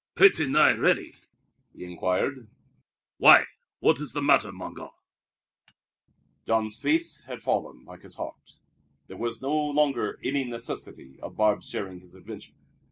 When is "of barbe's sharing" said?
11.21-11.99